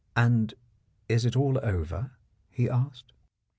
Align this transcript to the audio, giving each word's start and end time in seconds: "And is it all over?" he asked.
"And 0.15 0.55
is 1.07 1.25
it 1.25 1.35
all 1.35 1.59
over?" 1.61 2.09
he 2.49 2.67
asked. 2.67 3.13